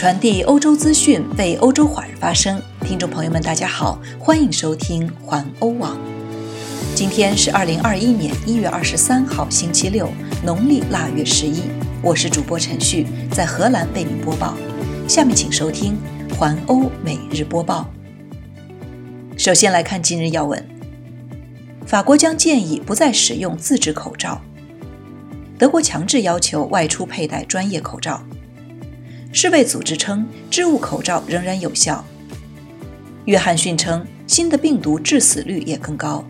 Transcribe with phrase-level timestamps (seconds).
[0.00, 2.58] 传递欧洲资讯，为欧洲华人发声。
[2.86, 5.94] 听众朋友们，大家好，欢迎收听环欧网。
[6.94, 10.08] 今天是二零二一年一月二十三号，星期六，
[10.42, 11.64] 农历腊月十一。
[12.00, 14.56] 我是主播陈旭，在荷兰为您播报。
[15.06, 15.98] 下面请收听
[16.34, 17.86] 环欧每日播报。
[19.36, 20.66] 首先来看今日要闻：
[21.84, 24.40] 法国将建议不再使用自制口罩；
[25.58, 28.22] 德国强制要求外出佩戴专业口罩。
[29.32, 32.04] 世卫组织称，织物口罩仍然有效。
[33.26, 36.24] 约翰逊称，新的病毒致死率也更高。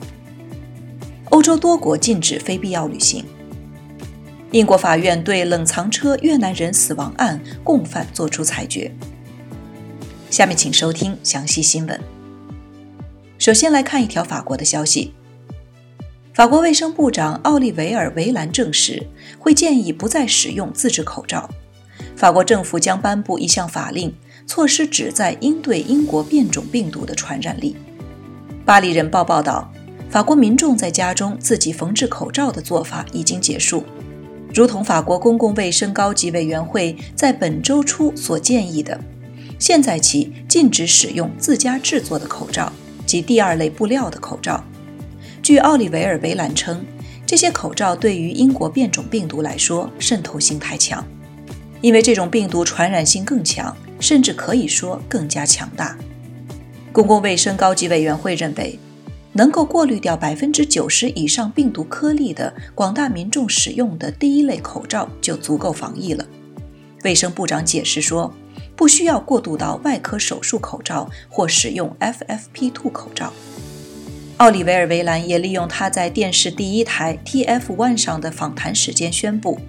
[1.31, 3.25] 欧洲多国禁止非必要旅行。
[4.51, 8.93] 英国法院对冷藏车越南人死亡案共犯作出裁决。
[10.29, 11.99] 下面请收听详细新闻。
[13.39, 15.15] 首先来看一条法国的消息：
[16.35, 19.07] 法国卫生部长奥利维尔·维兰证实，
[19.39, 21.49] 会建议不再使用自制口罩。
[22.21, 24.15] 法国政府将颁布一项法令，
[24.47, 27.75] 措施旨在应对英国变种病毒的传染力。
[28.63, 29.73] 巴黎人报报道，
[30.11, 33.85] 法国民众在家中自己缝制口罩的做法已经结束，
[34.53, 39.01] 如同法国公共卫生高级委员会在本周初所建议的，
[39.59, 42.71] 现在起禁止使用自家制作的口罩
[43.07, 44.63] 及第二类布料的口罩。
[45.43, 46.85] 据奥利维尔·维兰称，
[47.25, 51.03] 这些口罩对于英国变种病毒来说渗透性太强。
[51.81, 55.97] 因为这种病毒传染性更强，甚至可以说更加强大。
[56.93, 58.79] 公共卫生高级委员会认为，
[59.33, 66.27] 能够过滤掉百分之九十以上病毒颗粒的广大民众使用的第一类口罩就足够防疫了。
[67.05, 68.35] 卫生部长解释说，
[68.77, 73.33] 不需要过渡到外科手术口罩或使用 FFP2 口罩。
[74.39, 79.61] 奥利维尔·维兰也利用他在电视第一台 TF1 上的访谈时间宣布。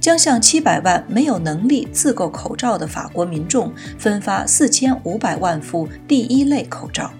[0.00, 7.10] 将向七百万没有能力自购口罩的法国民众分发四千五百万副第一类口罩。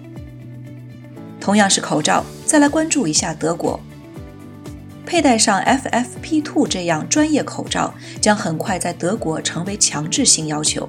[1.39, 3.79] 同样是口罩，再来关注一下德国。
[5.05, 10.87] 佩戴上 FFP2 这样专业口罩将很快在德国成为强制性要求。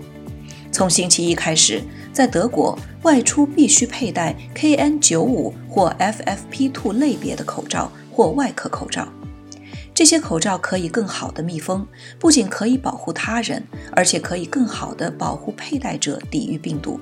[0.70, 1.82] 从星期一开始，
[2.12, 9.08] 在德国外出必须佩戴 KN95 或 FFP2 类别的口罩或外科口罩。
[10.00, 11.86] 这些口罩可以更好的密封，
[12.18, 13.62] 不仅可以保护他人，
[13.92, 16.98] 而且可以更好的保护佩戴者抵御病毒。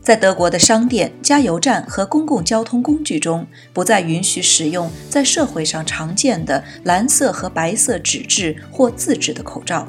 [0.00, 9.88] 在德国的商店、加油站和公共交通工具中，不再允许使用在社会上常见的蓝色和白色纸质或自制的口罩。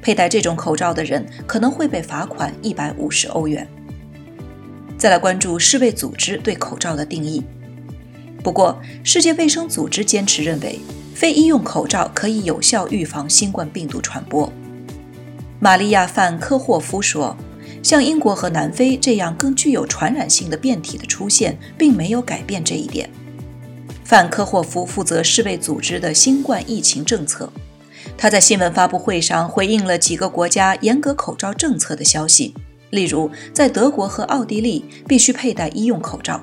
[0.00, 3.66] 佩戴这种口罩的人可能会被罚款一百五十欧元。
[4.96, 7.42] 再来关注世卫组织对口罩的定义。
[8.44, 10.78] 不过，世界卫生组织坚持认为。
[11.16, 14.52] 非医用口罩可以有效预防新冠病毒传播。
[15.58, 17.34] 玛利亚·范科霍夫说
[17.82, 23.08] ：“像英国和南非这样更具有传染性的变体的出现，并没有改变这一点。”
[24.04, 27.50] 范科霍夫负责世卫组织的新冠疫情政策。
[28.18, 32.52] 他在新闻发布会上回应了几个国家严格口罩政策的消息，
[32.90, 36.42] 例如在德国和奥地利必须佩戴医用口罩。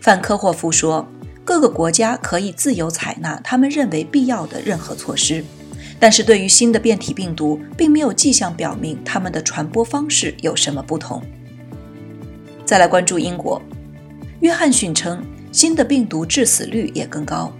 [0.00, 1.04] 范科霍夫说。
[1.44, 5.44] 各个国家可以自由采纳他们认为必要的任何措施，
[5.98, 11.22] 但是对于新的变体病毒，并没有迹象表明它们的传播方式有什么不同。
[12.64, 13.60] 再来关注英国，
[14.40, 17.52] 约翰逊称新的病毒致死率也更高。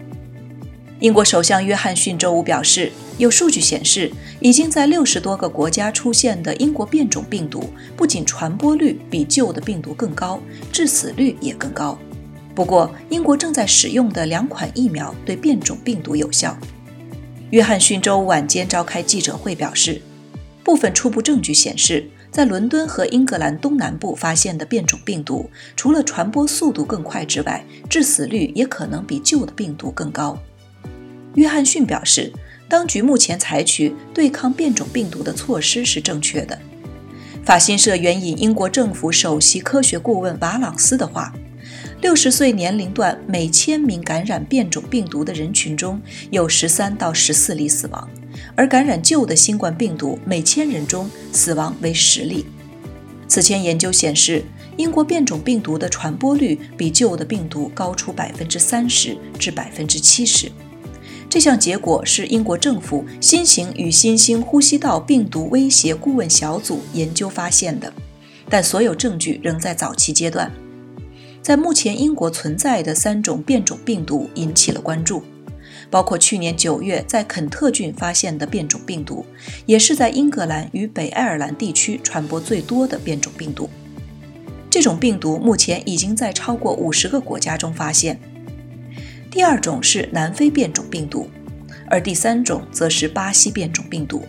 [1.01, 7.65] 英国首相约翰逊周五表示，有数据显示，已经在六十多个国家出现的英国变种病毒，
[7.97, 10.41] 不仅传播率比旧的病毒更高，
[10.71, 11.99] 致死率也更高。
[12.55, 16.57] 不过，英国正在使用的两款疫苗对变种病毒有效。
[17.51, 20.03] 约翰逊周五晚间召开记者会表示，
[20.63, 30.39] 部分初步证据显示，在伦敦和英格兰东南部发现的变种病毒，除了传播速度更快之外，致死率也可能比旧的病毒更高。
[31.35, 32.31] 约翰逊表示，
[32.69, 36.59] 当局目前采取对抗变种病毒的措施是正确的。
[37.45, 41.33] 法新社援引英国政府首席科学顾问瓦朗斯的话。
[42.03, 46.03] 六十岁年龄段每千名感染变种病毒的人群中
[46.33, 48.11] 有十三到十四例死亡，
[48.57, 52.45] 而感染旧的新冠病毒每千人中死亡为十例。
[53.29, 54.43] 此前研究显示，
[54.77, 60.51] 英国变种病毒的传播率比旧的病毒高出百分之三十至百分之七十。
[61.31, 67.93] 这项结果是英国政府新型与新兴呼吸道病毒威胁顾问小组研究发现的，
[68.51, 70.53] 但所有证据仍在早期阶段。
[71.43, 75.23] 在目前英国存在的三种变种病毒引起了关注。
[75.91, 79.27] 包括去年九月在肯特郡发现的变种病毒，
[79.67, 83.69] 也是在英格兰与北爱尔兰地区传播最多的变种病毒。
[84.71, 88.19] 这种病毒目前已经在超过五十个国家中发现。
[89.31, 91.29] 第二种是南非变种病毒，
[91.91, 94.23] 而第三种则是巴西变种病毒。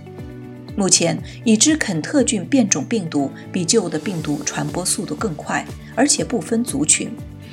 [0.76, 5.66] 目前已知肯特郡变种病毒比旧的病毒传播速度更快，
[5.96, 7.12] 而且不分族群，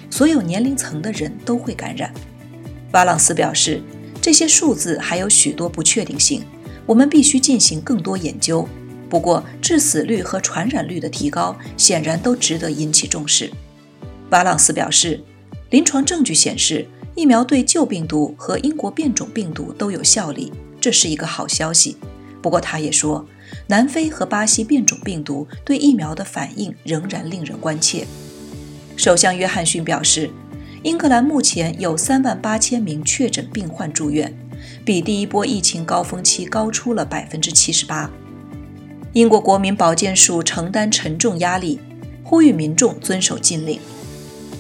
[0.09, 2.13] 所有年龄层的人都会感染。
[2.93, 3.83] 瓦朗斯表示，
[4.23, 6.43] 这些数字还有许多不确定性，
[6.87, 8.67] 我们必须进行更多研究。
[9.09, 13.51] 不过，致死率和传染率的提高显然都值得引起重视。
[14.31, 15.23] 瓦朗斯表示，
[15.71, 21.97] 临床证据显示，疫苗对旧病毒和英国变种病毒都有效力，这是一个好消息。
[22.43, 23.27] 不过，他也说，
[23.67, 28.07] 南非和巴西变种病毒对疫苗的反应仍然令人关切。
[28.97, 30.31] 首相约翰逊表示，
[30.83, 34.35] 英格兰目前有三万八千名确诊病患住院，
[34.85, 38.11] 比第一波疫情高峰期高出了百分之七十八。
[39.13, 41.81] 英国国民保健署承担沉重压力，
[42.23, 43.79] 呼吁民众遵守禁令。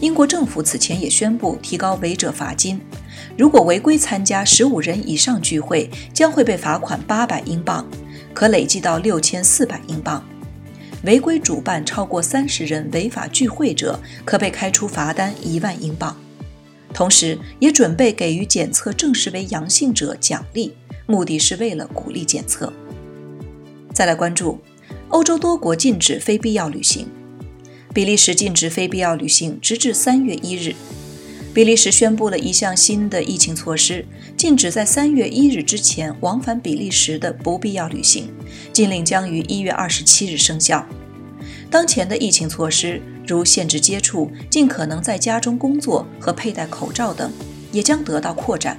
[0.00, 2.80] 英国政府此前也宣布提高违者罚金。
[3.36, 7.86] 如果违规参加十五人以上聚会，将会被罚款八百英镑，
[8.32, 10.22] 可累计到六千四百英镑；
[11.04, 16.16] 违规主办超过三十人违法聚会者，可被开出罚单一万英镑。
[16.94, 20.74] 同时，也准备给予检测证实为阳性者奖励，
[21.06, 22.72] 目的是为了鼓励检测。
[23.92, 24.58] 再来关注，
[25.08, 27.06] 欧洲多国禁止非必要旅行，
[27.92, 30.74] 比利时禁止非必要旅行，直至三月一日。
[31.52, 34.06] 比利时宣布了一项新的疫情措施，
[34.36, 38.30] 禁止在三月一日之前往返比利时的不必要旅行。
[38.72, 40.86] 禁令将于一月二十七日生效。
[41.68, 47.32] 当前的疫情措施，如限制接触、尽可能在家中工作和佩戴口罩等，
[47.72, 48.78] 也将得到扩展。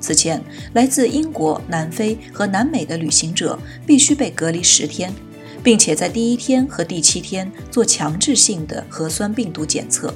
[0.00, 0.42] 此前，
[0.74, 3.56] 来自英国、南非和南美的旅行者
[3.86, 5.12] 必须被隔离十天，
[5.62, 10.14] 并且在第一天和第七天做强制性的核酸病毒检测。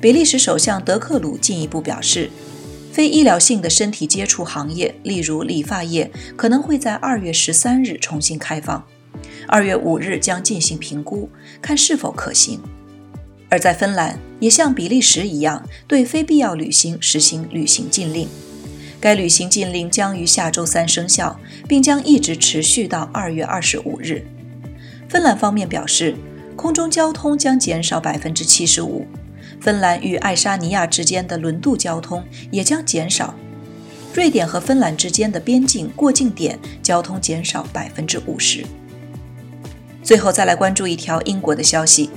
[0.00, 2.30] 比利时首相德克鲁进一步表示，
[2.92, 8.84] 非医疗性的身体接触行业，例如理发业，可能会在二月十三日重新开放，
[9.46, 11.28] 二月五日将进行评估，
[11.60, 12.60] 看是否可行。
[13.48, 18.26] 而在芬兰，也像比利时一样，对非必要旅行实行旅行禁令，
[18.98, 21.38] 该旅行禁令将于下周三生效，
[21.68, 24.26] 并将一直持续到二月二十五日。
[25.12, 26.16] 芬兰方面表示，
[26.56, 29.06] 空中交通将减少百分之七十五。
[29.60, 33.34] 芬兰与爱沙尼亚之间的轮渡交通也将减少，
[34.14, 38.64] 瑞典和芬兰之间的边境过境点交通减少百分之五十。
[40.02, 42.08] 最后再来关注一条英国的消息：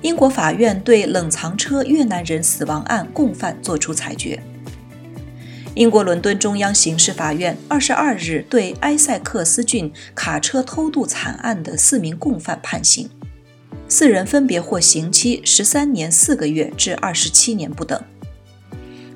[0.00, 4.40] 英国法院对冷藏车越南人死亡案共犯作出裁决。
[5.74, 13.10] 英国伦敦中央刑事法院二十二日对埃塞克斯郡卡车偷渡惨案的四名共犯判刑。
[13.88, 18.00] 四人分别获刑期十三年四个月至二十七年不等。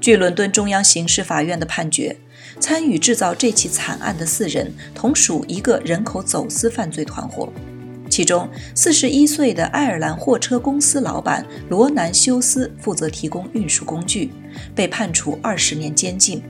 [0.01, 2.17] 据伦敦中央刑事法院的判决，
[2.59, 7.53] 参与制造这起惨案的四人同属一个人口走私犯罪团伙，
[8.11, 14.31] 其中四十一岁的爱尔兰货车公司老板罗南修斯负责提供运输工具，
[14.75, 16.41] 被判处二十年监禁；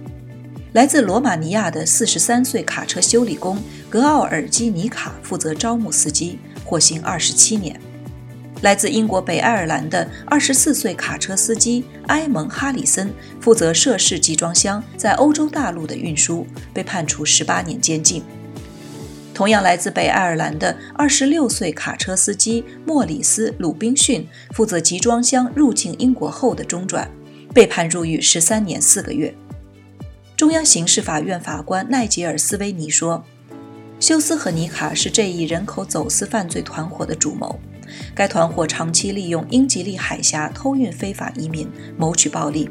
[0.73, 7.79] 来自罗马尼亚的四十三岁卡车修理工格奥尔基尼卡负责招募司机，获刑二十七年。
[8.63, 18.23] 来自英国北爱尔兰的二十四岁卡车司机埃蒙·哈里森负责涉事集装箱在欧洲大陆的运输，被判处十八年监禁。
[19.33, 27.09] 同样来自北爱尔兰的二十六岁卡车司机莫里斯·鲁宾逊负责集装箱入境英国后的中转，
[27.59, 29.35] 被判入狱十三年四个月。
[30.37, 33.25] 中央刑事法院法官奈吉尔斯维尼说
[33.99, 37.59] ：“休斯和尼卡是这一人口走私犯罪团伙的主谋。”
[38.15, 42.71] 该团伙长期利用英吉利海峡偷运非法移民，谋取暴利。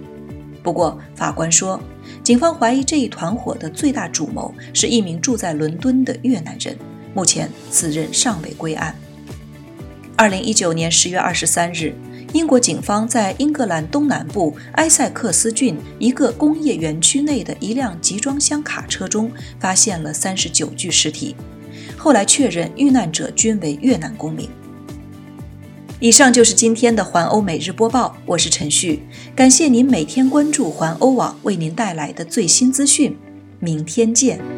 [0.63, 1.77] 不过，法官说，
[2.24, 6.77] 警方怀疑这一团伙的最大主谋是一名住在伦敦的越南人。
[7.13, 8.96] 目前，此人尚未归案。
[10.15, 11.94] 二零一九年十月二十三日，
[12.34, 21.36] 英国警方在英格兰东南部埃塞克斯郡一个工业园区内的一辆集装箱卡车中发现了三十九具尸体，
[21.98, 24.50] 后来确认遇难者均为越南公民。
[26.00, 29.01] 以上就是今天的环欧每日播报，我是陈旭，
[29.36, 33.17] 感谢您每天关注环欧网为您带来的最新资讯，
[33.60, 34.57] 明天见。